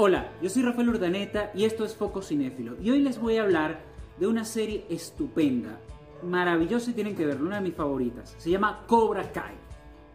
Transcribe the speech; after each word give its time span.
Hola, 0.00 0.30
yo 0.40 0.48
soy 0.48 0.62
Rafael 0.62 0.90
Urdaneta 0.90 1.50
y 1.56 1.64
esto 1.64 1.84
es 1.84 1.96
Foco 1.96 2.22
Cinéfilo. 2.22 2.76
Y 2.80 2.88
hoy 2.92 3.00
les 3.00 3.20
voy 3.20 3.36
a 3.36 3.42
hablar 3.42 3.80
de 4.20 4.28
una 4.28 4.44
serie 4.44 4.84
estupenda, 4.88 5.80
maravillosa 6.22 6.92
y 6.92 6.94
tienen 6.94 7.16
que 7.16 7.26
verla, 7.26 7.44
una 7.44 7.56
de 7.56 7.62
mis 7.62 7.74
favoritas. 7.74 8.32
Se 8.38 8.48
llama 8.48 8.84
Cobra 8.86 9.32
Kai. 9.32 9.56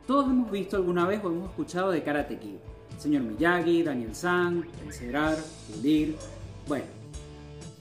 Todos 0.08 0.28
hemos 0.28 0.50
visto 0.50 0.78
alguna 0.78 1.06
vez 1.06 1.22
o 1.22 1.28
hemos 1.28 1.50
escuchado 1.50 1.92
de 1.92 2.02
Karate 2.02 2.40
Kid. 2.40 2.56
Señor 2.98 3.24
Miyagi, 3.24 3.84
Daniel 3.84 4.16
San, 4.16 4.66
El 4.86 4.94
Cedrar, 4.94 5.36
Pulir. 5.70 6.16
Bueno, 6.66 6.86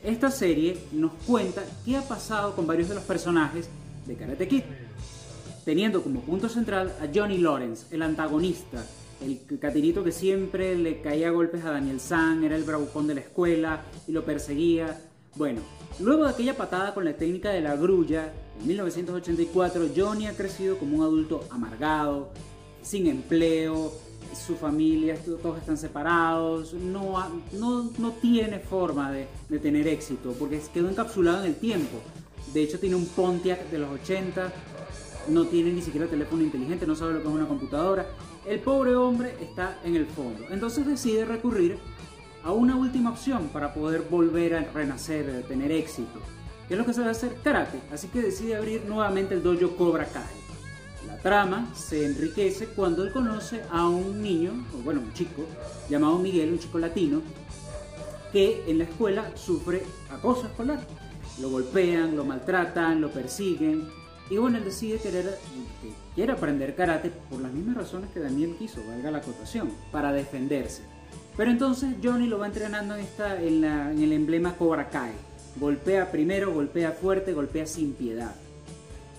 esta 0.02 0.32
serie 0.32 0.80
nos 0.90 1.12
cuenta 1.24 1.62
qué 1.84 1.98
ha 1.98 2.02
pasado 2.02 2.56
con 2.56 2.66
varios 2.66 2.88
de 2.88 2.96
los 2.96 3.04
personajes 3.04 3.70
de 4.06 4.16
Karate 4.16 4.48
Kid. 4.48 4.64
Teniendo 5.64 6.02
como 6.02 6.18
punto 6.22 6.48
central 6.48 6.96
a 7.00 7.06
Johnny 7.14 7.38
Lawrence, 7.38 7.94
el 7.94 8.02
antagonista, 8.02 8.84
el 9.24 9.58
catirito 9.58 10.04
que 10.04 10.12
siempre 10.12 10.76
le 10.76 11.00
caía 11.00 11.30
golpes 11.30 11.64
a 11.64 11.70
Daniel 11.70 12.00
San, 12.00 12.44
era 12.44 12.56
el 12.56 12.64
bravucón 12.64 13.06
de 13.06 13.14
la 13.14 13.20
escuela 13.20 13.84
y 14.06 14.12
lo 14.12 14.24
perseguía. 14.24 15.00
Bueno, 15.36 15.60
luego 16.00 16.24
de 16.24 16.30
aquella 16.30 16.56
patada 16.56 16.92
con 16.92 17.04
la 17.04 17.14
técnica 17.14 17.50
de 17.50 17.60
la 17.60 17.76
grulla, 17.76 18.32
en 18.60 18.66
1984 18.66 19.88
Johnny 19.96 20.26
ha 20.26 20.36
crecido 20.36 20.78
como 20.78 20.98
un 20.98 21.02
adulto 21.02 21.44
amargado, 21.50 22.30
sin 22.82 23.06
empleo, 23.06 23.92
su 24.34 24.56
familia, 24.56 25.16
todos 25.42 25.58
están 25.58 25.78
separados, 25.78 26.74
no, 26.74 27.42
no, 27.52 27.90
no 27.98 28.12
tiene 28.12 28.58
forma 28.58 29.12
de, 29.12 29.26
de, 29.48 29.58
tener 29.58 29.86
éxito 29.86 30.34
porque 30.38 30.60
quedó 30.72 30.88
encapsulado 30.88 31.44
en 31.44 31.50
el 31.50 31.56
tiempo. 31.56 31.98
De 32.52 32.62
hecho 32.62 32.78
tiene 32.78 32.96
un 32.96 33.06
Pontiac 33.06 33.70
de 33.70 33.78
los 33.78 33.90
80, 33.90 34.52
no 35.28 35.46
tiene 35.46 35.72
ni 35.72 35.82
siquiera 35.82 36.06
teléfono 36.06 36.42
inteligente, 36.42 36.86
no 36.86 36.94
sabe 36.94 37.14
lo 37.14 37.22
que 37.22 37.28
es 37.28 37.34
una 37.34 37.48
computadora. 37.48 38.06
El 38.44 38.58
pobre 38.58 38.96
hombre 38.96 39.36
está 39.40 39.78
en 39.84 39.94
el 39.94 40.06
fondo. 40.06 40.44
Entonces 40.50 40.84
decide 40.86 41.24
recurrir 41.24 41.78
a 42.42 42.50
una 42.50 42.74
última 42.74 43.10
opción 43.10 43.48
para 43.52 43.72
poder 43.72 44.02
volver 44.10 44.54
a 44.54 44.64
renacer, 44.72 45.30
a 45.44 45.46
tener 45.46 45.70
éxito. 45.70 46.20
¿Qué 46.66 46.74
es 46.74 46.78
lo 46.78 46.84
que 46.84 46.92
se 46.92 47.02
va 47.02 47.08
a 47.08 47.10
hacer? 47.12 47.36
Karate. 47.44 47.78
Así 47.92 48.08
que 48.08 48.20
decide 48.20 48.56
abrir 48.56 48.84
nuevamente 48.84 49.34
el 49.34 49.42
dojo 49.42 49.76
Cobra 49.76 50.06
Kai. 50.06 50.22
La 51.06 51.18
trama 51.18 51.72
se 51.74 52.04
enriquece 52.04 52.66
cuando 52.66 53.04
él 53.04 53.12
conoce 53.12 53.62
a 53.70 53.88
un 53.88 54.20
niño, 54.20 54.52
o 54.74 54.82
bueno, 54.82 55.00
un 55.00 55.12
chico, 55.12 55.44
llamado 55.88 56.18
Miguel, 56.18 56.52
un 56.52 56.58
chico 56.58 56.78
latino, 56.78 57.22
que 58.32 58.64
en 58.66 58.78
la 58.78 58.84
escuela 58.84 59.36
sufre 59.36 59.84
acoso 60.10 60.46
escolar. 60.46 60.80
Lo 61.40 61.50
golpean, 61.50 62.16
lo 62.16 62.24
maltratan, 62.24 63.00
lo 63.00 63.10
persiguen, 63.10 63.88
y 64.32 64.38
bueno, 64.38 64.56
él 64.56 64.64
decide 64.64 64.96
querer, 64.96 65.38
que 65.82 65.92
quiere 66.14 66.32
aprender 66.32 66.74
karate 66.74 67.10
por 67.28 67.38
las 67.42 67.52
mismas 67.52 67.76
razones 67.76 68.10
que 68.14 68.20
Daniel 68.20 68.56
quiso, 68.58 68.80
valga 68.88 69.10
la 69.10 69.18
acotación, 69.18 69.70
para 69.90 70.10
defenderse. 70.10 70.80
Pero 71.36 71.50
entonces 71.50 71.96
Johnny 72.02 72.26
lo 72.26 72.38
va 72.38 72.46
entrenando 72.46 72.94
en, 72.94 73.02
esta, 73.02 73.42
en, 73.42 73.60
la, 73.60 73.92
en 73.92 74.02
el 74.02 74.10
emblema 74.14 74.56
Cobra 74.56 74.88
Kai. 74.88 75.12
Golpea 75.60 76.10
primero, 76.10 76.50
golpea 76.50 76.92
fuerte, 76.92 77.34
golpea 77.34 77.66
sin 77.66 77.92
piedad. 77.92 78.34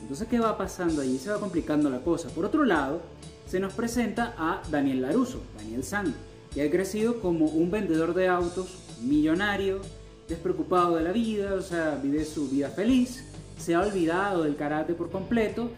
Entonces, 0.01 0.27
¿qué 0.27 0.39
va 0.39 0.57
pasando 0.57 1.03
allí? 1.03 1.19
Se 1.19 1.29
va 1.29 1.39
complicando 1.39 1.91
la 1.91 1.99
cosa. 1.99 2.29
Por 2.29 2.45
otro 2.45 2.65
lado, 2.65 3.03
se 3.45 3.59
nos 3.59 3.73
presenta 3.73 4.33
a 4.35 4.63
Daniel 4.71 5.03
Laruso, 5.03 5.43
Daniel 5.57 5.83
San, 5.83 6.11
que 6.51 6.63
ha 6.63 6.71
crecido 6.71 7.21
como 7.21 7.45
un 7.45 7.69
vendedor 7.69 8.15
de 8.15 8.29
autos 8.29 8.79
millonario, 9.03 9.79
despreocupado 10.27 10.95
de 10.95 11.03
la 11.03 11.11
vida, 11.11 11.53
o 11.53 11.61
sea, 11.61 11.99
vive 12.01 12.25
su 12.25 12.49
vida 12.49 12.69
feliz 12.69 13.25
se 13.57 13.75
ha 13.75 13.81
olvidado 13.81 14.43
del 14.43 14.55
karate 14.55 14.93
por 14.93 15.09
completo 15.11 15.71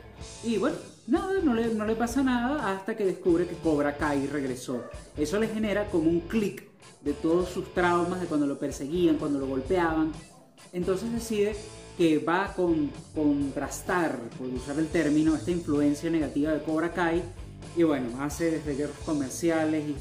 y 0.43 0.57
bueno, 0.57 0.77
nada, 1.07 1.33
no 1.43 1.53
le, 1.53 1.95
pasa 1.95 2.23
nada 2.23 2.75
hasta 2.75 2.95
que 2.95 3.05
descubre 3.05 3.47
que 3.47 3.55
Cobra 3.55 3.97
Kai 3.97 4.27
regresó. 4.27 4.83
Eso 5.17 5.39
le 5.39 5.47
genera 5.47 5.85
como 5.89 6.09
un 6.09 6.21
clic 6.21 6.63
de 7.01 7.13
todos 7.13 7.49
sus 7.49 7.73
traumas, 7.73 8.21
de 8.21 8.27
cuando 8.27 8.47
lo 8.47 8.57
perseguían, 8.57 9.17
cuando 9.17 9.39
lo 9.39 9.47
golpeaban. 9.47 10.11
Entonces 10.73 11.11
decide 11.11 11.55
que 11.97 12.19
va 12.19 12.45
a 12.45 12.53
con, 12.53 12.91
contrastar, 13.13 14.17
por 14.37 14.47
usar 14.47 14.77
el 14.79 14.87
término, 14.87 15.35
esta 15.35 15.51
influencia 15.51 16.09
negativa 16.09 16.51
de 16.51 16.61
Cobra 16.61 16.91
Kai 16.91 17.23
y 17.77 17.83
bueno, 17.83 18.21
hace 18.21 18.51
desde 18.51 18.75
guerras 18.75 18.97
comerciales 19.05 19.83
y 19.87 19.95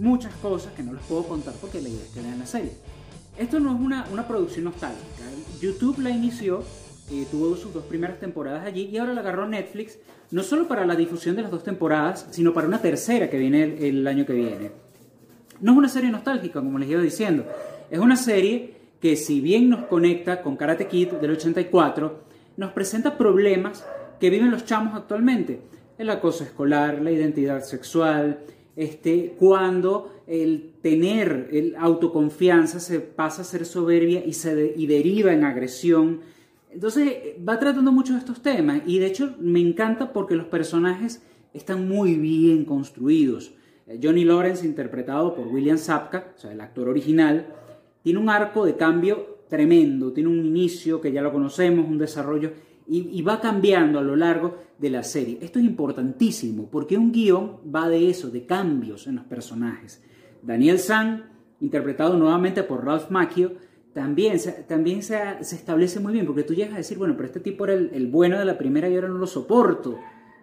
muchas 0.00 0.34
cosas 0.36 0.72
que 0.74 0.82
no 0.82 0.92
les 0.92 1.02
puedo 1.02 1.24
contar 1.24 1.54
porque 1.60 1.80
la 1.80 1.88
idea 1.88 2.04
es 2.04 2.10
que 2.10 2.22
la 2.22 2.46
serie. 2.46 2.72
Esto 3.38 3.60
no 3.60 3.72
es 3.72 3.80
una, 3.80 4.04
una 4.12 4.26
producción 4.26 4.64
nostálgica. 4.64 5.22
YouTube 5.60 6.00
la 6.00 6.10
inició, 6.10 6.64
eh, 7.10 7.24
tuvo 7.30 7.54
sus 7.54 7.72
dos 7.72 7.84
primeras 7.84 8.18
temporadas 8.18 8.66
allí 8.66 8.88
y 8.92 8.98
ahora 8.98 9.14
la 9.14 9.20
agarró 9.20 9.46
Netflix, 9.46 9.96
no 10.32 10.42
solo 10.42 10.66
para 10.66 10.84
la 10.84 10.96
difusión 10.96 11.36
de 11.36 11.42
las 11.42 11.50
dos 11.52 11.62
temporadas, 11.62 12.26
sino 12.30 12.52
para 12.52 12.66
una 12.66 12.80
tercera 12.80 13.30
que 13.30 13.38
viene 13.38 13.62
el, 13.62 13.82
el 13.84 14.06
año 14.08 14.26
que 14.26 14.32
viene. 14.32 14.72
No 15.60 15.72
es 15.72 15.78
una 15.78 15.88
serie 15.88 16.10
nostálgica, 16.10 16.60
como 16.60 16.80
les 16.80 16.90
iba 16.90 17.00
diciendo. 17.00 17.46
Es 17.90 18.00
una 18.00 18.16
serie 18.16 18.74
que 19.00 19.14
si 19.14 19.40
bien 19.40 19.70
nos 19.70 19.86
conecta 19.86 20.42
con 20.42 20.56
Karate 20.56 20.88
Kid 20.88 21.12
del 21.12 21.30
84, 21.32 22.20
nos 22.56 22.72
presenta 22.72 23.16
problemas 23.16 23.84
que 24.18 24.30
viven 24.30 24.50
los 24.50 24.64
chamos 24.64 24.96
actualmente. 24.96 25.60
El 25.96 26.10
acoso 26.10 26.42
escolar, 26.42 27.00
la 27.00 27.12
identidad 27.12 27.62
sexual, 27.62 28.40
este, 28.78 29.34
cuando 29.36 30.22
el 30.28 30.70
tener 30.80 31.48
el 31.50 31.74
autoconfianza 31.76 32.78
se 32.78 33.00
pasa 33.00 33.42
a 33.42 33.44
ser 33.44 33.66
soberbia 33.66 34.24
y, 34.24 34.34
se 34.34 34.54
deriva 34.54 35.32
en 35.32 35.42
agresión. 35.42 36.20
Entonces 36.70 37.12
va 37.46 37.58
tratando 37.58 37.90
mucho 37.90 38.12
de 38.12 38.20
estos 38.20 38.40
temas 38.40 38.82
y 38.86 39.00
de 39.00 39.06
hecho 39.06 39.34
me 39.40 39.58
encanta 39.58 40.12
porque 40.12 40.36
los 40.36 40.46
personajes 40.46 41.22
están 41.52 41.88
muy 41.88 42.14
bien 42.14 42.64
construidos. 42.64 43.52
Eh, 43.88 43.98
Johnny 44.00 44.24
Lawrence, 44.24 44.64
interpretado 44.64 45.34
por 45.34 45.48
William 45.48 45.76
Sapka, 45.76 46.32
o 46.36 46.38
sea, 46.38 46.52
el 46.52 46.60
actor 46.60 46.88
original, 46.88 47.48
tiene 48.04 48.20
un 48.20 48.30
arco 48.30 48.64
de 48.64 48.76
cambio 48.76 49.38
tremendo, 49.48 50.12
tiene 50.12 50.30
un 50.30 50.46
inicio 50.46 51.00
que 51.00 51.10
ya 51.10 51.20
lo 51.20 51.32
conocemos, 51.32 51.88
un 51.88 51.98
desarrollo 51.98 52.52
y, 52.90 53.22
va 53.22 53.40
cambiando 53.40 53.98
a 53.98 54.02
lo 54.02 54.16
largo 54.16 54.56
de 54.78 54.90
la 54.90 55.02
serie. 55.02 55.38
Esto 55.42 55.58
es 55.58 55.64
importantísimo 55.66 56.68
porque 56.70 56.96
un 56.96 57.12
guion 57.12 57.58
va 57.74 57.88
de 57.88 58.08
eso, 58.08 58.30
de 58.30 58.46
cambios 58.46 59.06
en 59.06 59.16
los 59.16 59.24
personajes. 59.26 60.02
Daniel 60.42 60.78
San, 60.78 61.30
interpretado 61.60 62.16
nuevamente 62.16 62.62
por 62.62 62.84
Ralph 62.84 63.10
Macchio, 63.10 63.52
también, 63.92 64.38
también 64.66 65.02
se, 65.02 65.18
establece 65.40 66.00
muy 66.00 66.12
bien 66.14 66.24
porque 66.24 66.44
tú 66.44 66.54
llegas 66.54 66.74
a 66.74 66.78
decir, 66.78 66.96
bueno, 66.96 67.14
pero 67.14 67.26
este 67.26 67.40
tipo 67.40 67.64
era 67.64 67.74
el, 67.74 68.06
bueno 68.06 68.38
de 68.38 68.44
la 68.44 68.56
primera 68.56 68.88
y 68.88 68.94
ahora 68.94 69.08
no 69.08 69.18
lo 69.18 69.26
soporto. 69.26 69.98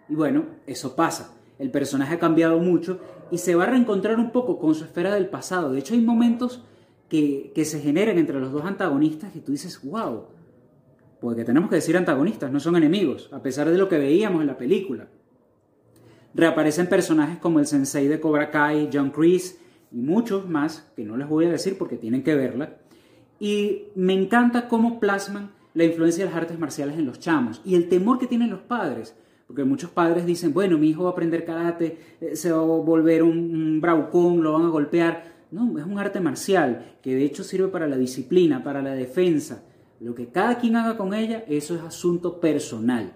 Y 0.08 0.14
bueno, 0.14 0.46
eso 0.68 0.96
pasa. 0.96 1.34
El 1.58 1.72
personaje 1.72 2.16
ha 2.16 2.20
cambiado 2.20 2.60
mucho 2.60 3.00
y 3.32 3.40
se 3.40 3.56
va 3.56 3.64
a 3.64 3.68
reencontrar 3.68 4.20
un 4.20 4.32
poco 4.32 4.60
con 4.60 4.76
su 4.76 4.84
esfera 4.84 5.16
del 5.16 5.30
pasado. 5.30 5.72
De 5.72 5.80
hecho, 5.80 5.96
hay 5.96 6.02
momentos 6.02 6.64
que, 7.10 7.52
que 7.56 7.66
se 7.66 7.80
generan 7.80 8.18
entre 8.20 8.40
los 8.40 8.52
dos 8.52 8.66
antagonistas 8.66 9.36
y 9.36 9.40
tú 9.40 9.54
dices, 9.54 9.80
wow, 9.84 10.26
porque 11.20 11.44
tenemos 11.44 11.70
que 11.70 11.76
decir 11.78 11.98
antagonistas, 11.98 12.52
no 12.52 12.60
son 12.60 12.76
enemigos, 12.76 13.30
a 13.32 13.42
pesar 13.42 13.70
de 13.70 13.78
lo 13.78 13.90
que 13.90 13.98
veíamos 13.98 14.42
en 14.42 14.48
la 14.48 14.58
película. 14.58 15.08
Reaparecen 16.34 16.88
personajes 16.88 17.38
como 17.38 17.60
el 17.60 17.66
sensei 17.66 18.08
de 18.08 18.20
Cobra 18.20 18.52
Kai, 18.52 18.90
John 18.92 19.12
Kreese 19.12 19.58
y 19.92 20.02
muchos 20.02 20.50
más, 20.50 20.92
que 20.96 21.06
no 21.06 21.16
les 21.16 21.30
voy 21.30 21.46
a 21.46 21.52
decir 21.52 21.78
porque 21.78 21.96
tienen 21.96 22.24
que 22.24 22.36
verla. 22.36 22.76
Y 23.40 23.84
me 23.96 24.14
encanta 24.14 24.68
cómo 24.68 25.00
plasman 25.00 25.52
la 25.74 25.86
influencia 25.86 26.26
de 26.26 26.32
las 26.32 26.38
artes 26.38 26.60
marciales 26.60 26.98
en 26.98 27.06
los 27.06 27.20
chamos 27.20 27.62
y 27.64 27.76
el 27.76 27.88
temor 27.88 28.20
que 28.20 28.28
tienen 28.28 28.50
los 28.50 28.62
padres. 28.62 29.16
Porque 29.48 29.64
muchos 29.64 29.92
padres 29.92 30.26
dicen, 30.26 30.54
bueno, 30.54 30.78
mi 30.78 30.90
hijo 30.90 31.04
va 31.04 31.10
a 31.10 31.12
aprender 31.14 31.46
karate, 31.46 31.98
eh, 32.20 32.36
se 32.36 32.52
va 32.52 32.58
a 32.58 32.66
volver 32.66 33.22
un, 33.24 33.38
un 33.56 33.80
braucón, 33.80 34.42
lo 34.42 34.54
van 34.54 34.66
a 34.66 34.70
golpear. 34.70 35.36
No, 35.52 35.78
es 35.78 35.86
un 35.86 36.00
arte 36.00 36.20
marcial 36.20 36.98
que 37.02 37.16
de 37.16 37.24
hecho 37.24 37.44
sirve 37.44 37.68
para 37.68 37.88
la 37.88 37.98
disciplina, 37.98 38.64
para 38.64 38.82
la 38.82 38.96
defensa 38.96 39.64
lo 40.00 40.16
que 40.16 40.28
cada 40.28 40.58
quien 40.58 40.76
haga 40.76 40.98
con 40.98 41.14
ella, 41.14 41.44
eso 41.48 41.76
es 41.76 41.82
asunto 41.82 42.40
personal. 42.40 43.14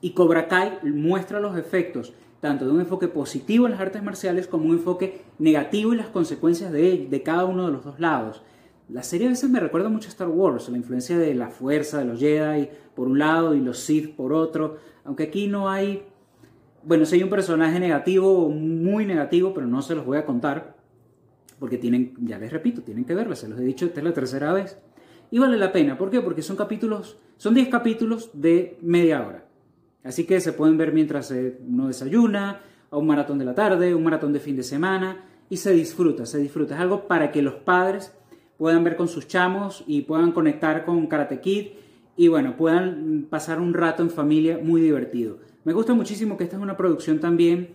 Y 0.00 0.10
Cobra 0.10 0.48
Kai 0.48 0.78
muestra 0.82 1.40
los 1.40 1.56
efectos 1.56 2.12
tanto 2.40 2.66
de 2.66 2.72
un 2.72 2.80
enfoque 2.80 3.08
positivo 3.08 3.64
en 3.64 3.72
las 3.72 3.80
artes 3.80 4.02
marciales 4.02 4.46
como 4.46 4.66
un 4.66 4.72
enfoque 4.72 5.22
negativo 5.38 5.94
y 5.94 5.96
las 5.96 6.08
consecuencias 6.08 6.70
de, 6.72 7.06
de 7.08 7.22
cada 7.22 7.46
uno 7.46 7.64
de 7.64 7.72
los 7.72 7.84
dos 7.84 7.98
lados. 7.98 8.42
La 8.90 9.02
serie 9.02 9.28
a 9.28 9.30
veces 9.30 9.48
me 9.48 9.60
recuerda 9.60 9.88
mucho 9.88 10.08
a 10.08 10.10
Star 10.10 10.28
Wars, 10.28 10.68
la 10.68 10.76
influencia 10.76 11.16
de 11.16 11.34
la 11.34 11.48
fuerza 11.48 11.98
de 11.98 12.04
los 12.04 12.20
Jedi 12.20 12.68
por 12.94 13.08
un 13.08 13.18
lado 13.18 13.54
y 13.54 13.60
los 13.60 13.78
Sith 13.78 14.14
por 14.14 14.34
otro, 14.34 14.76
aunque 15.04 15.22
aquí 15.22 15.46
no 15.46 15.70
hay, 15.70 16.02
bueno, 16.82 17.06
si 17.06 17.16
hay 17.16 17.22
un 17.22 17.30
personaje 17.30 17.80
negativo, 17.80 18.50
muy 18.50 19.06
negativo, 19.06 19.54
pero 19.54 19.66
no 19.66 19.80
se 19.80 19.94
los 19.94 20.04
voy 20.04 20.18
a 20.18 20.26
contar, 20.26 20.76
porque 21.58 21.78
tienen, 21.78 22.12
ya 22.18 22.38
les 22.38 22.52
repito, 22.52 22.82
tienen 22.82 23.06
que 23.06 23.14
verlo, 23.14 23.34
se 23.36 23.48
los 23.48 23.58
he 23.58 23.64
dicho, 23.64 23.86
esta 23.86 24.00
es 24.00 24.04
la 24.04 24.12
tercera 24.12 24.52
vez. 24.52 24.78
Y 25.34 25.40
vale 25.40 25.56
la 25.56 25.72
pena. 25.72 25.98
¿Por 25.98 26.10
qué? 26.10 26.20
Porque 26.20 26.42
son 26.42 26.54
capítulos, 26.54 27.18
son 27.38 27.54
10 27.54 27.68
capítulos 27.68 28.30
de 28.34 28.78
media 28.82 29.26
hora. 29.26 29.44
Así 30.04 30.26
que 30.26 30.38
se 30.38 30.52
pueden 30.52 30.76
ver 30.76 30.92
mientras 30.92 31.34
uno 31.66 31.88
desayuna, 31.88 32.60
a 32.88 32.96
un 32.96 33.08
maratón 33.08 33.40
de 33.40 33.44
la 33.44 33.52
tarde, 33.52 33.96
un 33.96 34.04
maratón 34.04 34.32
de 34.32 34.38
fin 34.38 34.54
de 34.54 34.62
semana, 34.62 35.24
y 35.50 35.56
se 35.56 35.72
disfruta, 35.72 36.24
se 36.24 36.38
disfruta. 36.38 36.76
Es 36.76 36.80
algo 36.80 37.08
para 37.08 37.32
que 37.32 37.42
los 37.42 37.54
padres 37.54 38.14
puedan 38.58 38.84
ver 38.84 38.94
con 38.94 39.08
sus 39.08 39.26
chamos 39.26 39.82
y 39.88 40.02
puedan 40.02 40.30
conectar 40.30 40.84
con 40.84 41.08
Karate 41.08 41.40
Kid 41.40 41.66
y 42.16 42.28
bueno, 42.28 42.56
puedan 42.56 43.26
pasar 43.28 43.60
un 43.60 43.74
rato 43.74 44.04
en 44.04 44.10
familia 44.10 44.60
muy 44.62 44.82
divertido. 44.82 45.38
Me 45.64 45.72
gusta 45.72 45.94
muchísimo 45.94 46.36
que 46.36 46.44
esta 46.44 46.58
es 46.58 46.62
una 46.62 46.76
producción 46.76 47.18
también 47.18 47.70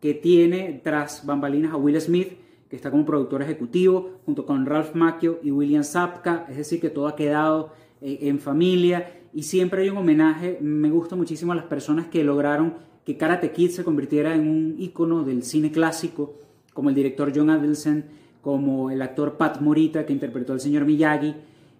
que 0.00 0.12
tiene 0.12 0.80
tras 0.82 1.24
bambalinas 1.24 1.72
a 1.72 1.76
Will 1.76 2.00
Smith, 2.00 2.32
que 2.68 2.76
está 2.76 2.90
como 2.90 3.04
productor 3.04 3.42
ejecutivo, 3.42 4.18
junto 4.24 4.44
con 4.44 4.66
Ralph 4.66 4.94
Macchio 4.94 5.38
y 5.42 5.50
William 5.50 5.84
Sapka, 5.84 6.46
es 6.48 6.56
decir, 6.56 6.80
que 6.80 6.90
todo 6.90 7.06
ha 7.06 7.16
quedado 7.16 7.72
eh, 8.00 8.18
en 8.22 8.38
familia 8.38 9.20
y 9.32 9.42
siempre 9.42 9.82
hay 9.82 9.90
un 9.90 9.98
homenaje, 9.98 10.58
me 10.62 10.90
gusta 10.90 11.14
muchísimo 11.14 11.52
a 11.52 11.56
las 11.56 11.66
personas 11.66 12.06
que 12.06 12.24
lograron 12.24 12.74
que 13.04 13.16
Karate 13.16 13.52
Kid 13.52 13.70
se 13.70 13.84
convirtiera 13.84 14.34
en 14.34 14.48
un 14.48 14.76
ícono 14.78 15.22
del 15.24 15.42
cine 15.44 15.70
clásico, 15.70 16.34
como 16.72 16.88
el 16.88 16.94
director 16.94 17.32
John 17.34 17.50
Adelson, 17.50 18.04
como 18.40 18.90
el 18.90 19.00
actor 19.02 19.36
Pat 19.36 19.60
Morita, 19.60 20.06
que 20.06 20.12
interpretó 20.12 20.54
al 20.54 20.60
señor 20.60 20.84
Miyagi, 20.86 21.34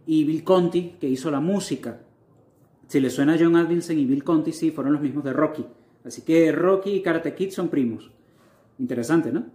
y 0.06 0.25
Bill 0.25 0.44
Conti, 0.44 0.97
que 1.00 1.09
hizo 1.09 1.31
la 1.31 1.41
música. 1.41 2.00
Si 2.87 3.00
le 3.00 3.11
suena 3.11 3.35
a 3.35 3.39
John 3.39 3.56
Adelson 3.56 3.99
y 3.99 4.05
Bill 4.05 4.23
Conti, 4.23 4.53
sí, 4.53 4.71
fueron 4.71 4.93
los 4.93 5.03
mismos 5.03 5.25
de 5.25 5.32
Rocky. 5.32 5.65
Así 6.05 6.23
que 6.23 6.53
Rocky 6.53 6.91
y 6.91 7.03
Karate 7.03 7.35
Kid 7.35 7.50
son 7.50 7.69
primos. 7.69 8.11
Interesante, 8.79 9.32
¿no? 9.32 9.47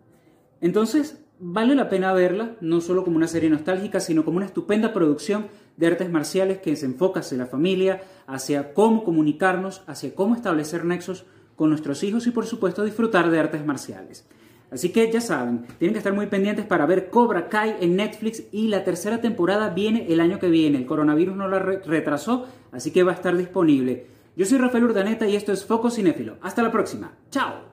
Entonces, 0.61 1.21
vale 1.39 1.75
la 1.75 1.89
pena 1.89 2.13
verla, 2.13 2.55
no 2.61 2.81
solo 2.81 3.03
como 3.03 3.17
una 3.17 3.27
serie 3.27 3.49
nostálgica, 3.49 3.99
sino 3.99 4.23
como 4.23 4.37
una 4.37 4.45
estupenda 4.45 4.93
producción 4.93 5.47
de 5.75 5.87
artes 5.87 6.09
marciales 6.09 6.59
que 6.59 6.75
se 6.75 6.85
enfoca 6.85 7.21
hacia 7.21 7.39
la 7.39 7.47
familia, 7.47 8.01
hacia 8.27 8.73
cómo 8.73 9.03
comunicarnos, 9.03 9.83
hacia 9.87 10.13
cómo 10.13 10.35
establecer 10.35 10.85
nexos 10.85 11.25
con 11.55 11.69
nuestros 11.69 12.03
hijos 12.03 12.27
y 12.27 12.31
por 12.31 12.45
supuesto 12.45 12.83
disfrutar 12.83 13.29
de 13.29 13.39
artes 13.39 13.65
marciales. 13.65 14.27
Así 14.71 14.89
que 14.89 15.11
ya 15.11 15.19
saben, 15.19 15.65
tienen 15.79 15.93
que 15.93 15.97
estar 15.97 16.13
muy 16.13 16.27
pendientes 16.27 16.65
para 16.65 16.85
ver 16.85 17.09
Cobra 17.09 17.49
Kai 17.49 17.75
en 17.81 17.97
Netflix 17.97 18.43
y 18.53 18.69
la 18.69 18.85
tercera 18.85 19.19
temporada 19.19 19.69
viene 19.69 20.07
el 20.09 20.21
año 20.21 20.39
que 20.39 20.47
viene. 20.47 20.77
El 20.77 20.85
coronavirus 20.85 21.35
no 21.35 21.49
la 21.49 21.59
retrasó, 21.59 22.47
así 22.71 22.91
que 22.91 23.03
va 23.03 23.11
a 23.11 23.15
estar 23.15 23.35
disponible. 23.35 24.07
Yo 24.37 24.45
soy 24.45 24.59
Rafael 24.59 24.85
Urdaneta 24.85 25.27
y 25.27 25.35
esto 25.35 25.51
es 25.51 25.65
Foco 25.65 25.91
Cinéfilo. 25.91 26.37
Hasta 26.41 26.63
la 26.63 26.71
próxima. 26.71 27.11
Chao. 27.29 27.70